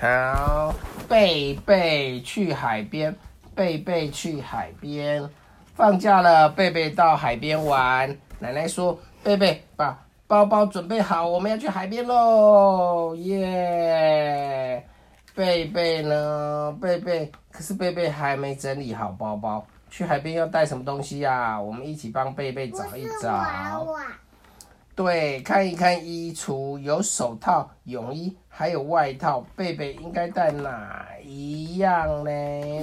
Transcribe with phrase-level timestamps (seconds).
[0.00, 0.72] 好，
[1.08, 3.12] 贝贝去海边，
[3.52, 5.28] 贝贝去海边，
[5.74, 8.16] 放假了，贝贝到海边玩。
[8.38, 9.98] 奶奶说：“贝贝，把
[10.28, 14.86] 包包准备好，我们要去海边喽！”耶！
[15.34, 16.78] 贝贝呢？
[16.80, 19.66] 贝贝，可是贝贝还没整理好包包。
[19.90, 21.60] 去海边要带什么东西呀、啊？
[21.60, 23.84] 我们一起帮贝贝找一找。
[24.98, 29.46] 对，看一看衣橱，有手套、泳衣，还有外套。
[29.54, 32.30] 贝贝应该带哪一样呢？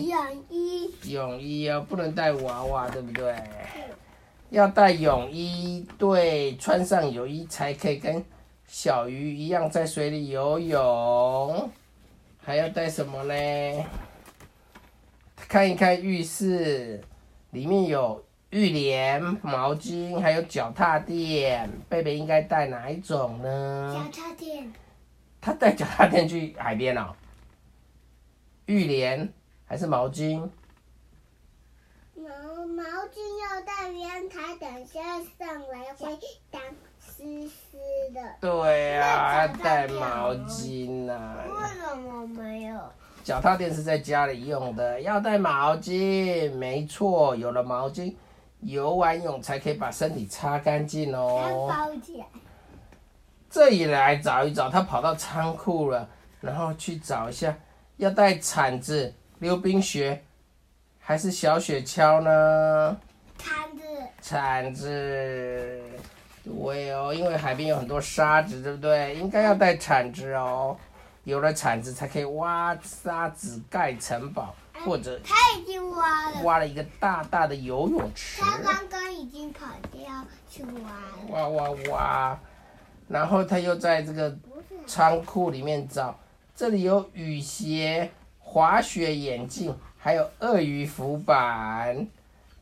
[0.00, 0.94] 泳衣。
[1.10, 3.34] 泳衣哦，不能带娃娃，对不对？
[4.50, 8.24] 要带泳衣，对，穿上泳衣才可以跟
[8.64, 11.68] 小鱼一样在水里游泳。
[12.38, 13.84] 还要带什么呢？
[15.48, 17.02] 看一看浴室，
[17.50, 21.68] 里面有浴帘、毛巾，还有脚踏垫。
[21.88, 23.92] 贝贝应该带哪一种呢？
[23.92, 24.72] 脚踏垫。
[25.40, 27.12] 他带脚踏垫去海边哦。
[28.66, 29.28] 浴帘
[29.66, 30.38] 还是毛巾？
[32.14, 32.28] 毛
[32.64, 35.00] 毛巾要带阳台，等下
[35.36, 36.16] 上来会
[36.52, 36.62] 当
[37.00, 37.76] 湿湿
[38.14, 38.20] 的。
[38.40, 41.44] 对呀、啊，要带毛巾啊。
[41.44, 42.80] 为什么没有？
[43.24, 46.54] 脚踏垫是在家里用的，要带毛巾。
[46.54, 48.14] 没错，有了毛巾，
[48.64, 51.68] 游完泳才可以把身体擦干净哦。
[51.68, 52.26] 包起来。
[53.50, 56.08] 这一来找一找，他跑到仓库了，
[56.40, 57.56] 然后去找一下，
[57.98, 60.24] 要带铲子、溜冰鞋，
[60.98, 62.96] 还是小雪橇呢？
[63.38, 63.82] 铲子。
[64.20, 65.82] 铲子。
[66.42, 69.14] 对哦，因为海边有很多沙子，对不对？
[69.14, 70.76] 应该要带铲子哦。
[71.22, 74.54] 有了铲子才可以挖沙子盖城堡，
[74.84, 78.40] 或者他已经挖了，挖了一个大大的游泳池。
[78.40, 80.02] 他刚刚已经跑掉
[80.50, 81.26] 去挖了。
[81.30, 82.38] 挖挖挖，
[83.08, 84.36] 然后他又在这个
[84.86, 86.18] 仓库里面找，
[86.54, 92.06] 这里有雨鞋、滑雪眼镜，还有鳄鱼浮板。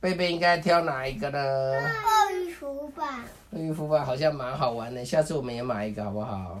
[0.00, 1.38] 贝贝应该挑哪一个呢？
[1.38, 3.24] 鳄鱼浮板。
[3.50, 6.60] 鳄鱼浮板好像蛮好玩的，下次我们也买一个好不好？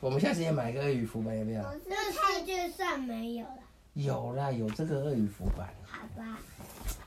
[0.00, 1.62] 我们下次也买一个鳄鱼浮板，要不要？
[1.88, 3.58] 这次就算没有了。
[3.94, 5.68] 有啦，有这个鳄鱼浮板。
[5.84, 6.38] 好吧。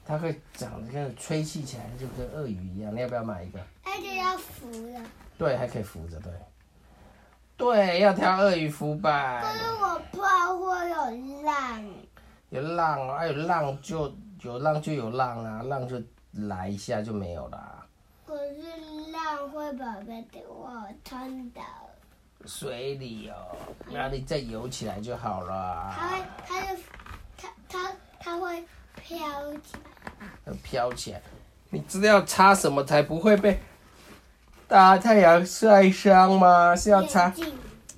[0.05, 3.59] 它会长得跟吹气起来就跟鳄鱼一样，你要不要买一个？
[3.83, 5.01] 而且要浮的。
[5.37, 6.31] 对，还可以浮着，对。
[7.57, 9.41] 对，要挑鳄鱼浮板。
[9.41, 11.83] 可是我怕会有浪。
[12.49, 15.99] 有浪啊，有浪就有浪就有浪啊，浪就
[16.33, 17.85] 来一下就没有了。
[18.27, 18.61] 可是
[19.11, 21.61] 浪会把被我冲倒。
[22.45, 23.57] 水里哦，
[23.91, 25.91] 然后你再游起来就好了。
[25.97, 26.54] 它会，它
[29.07, 29.17] 飘
[29.63, 29.77] 起
[30.45, 30.53] 来。
[30.63, 31.21] 飘起来，
[31.69, 33.59] 你知道要擦什么才不会被
[34.67, 36.75] 大太阳晒伤吗？
[36.75, 37.31] 是要擦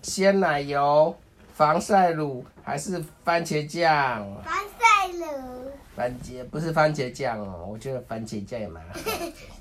[0.02, 1.16] 鲜奶油、
[1.54, 4.26] 防晒乳还是番茄酱？
[4.44, 5.72] 防晒乳。
[5.96, 8.94] 番茄不是番茄酱哦，我觉得番茄酱也蛮好。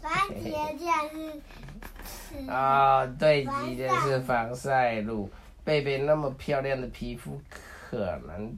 [0.02, 2.50] 番茄酱是。
[2.50, 5.30] 啊、哦，对，挤的是防晒乳。
[5.64, 7.40] 贝贝那么漂亮的皮肤，
[7.90, 8.56] 可能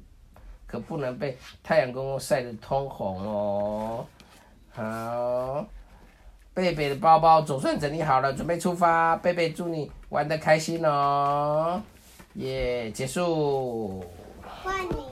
[0.68, 4.06] 可不能被太阳公公晒得通红哦。
[4.70, 5.66] 好，
[6.54, 9.16] 贝贝的包包总算整理好了，准备出发。
[9.16, 11.82] 贝贝祝你玩的开心哦。
[12.34, 14.04] 耶，结束。
[14.62, 15.07] 换你。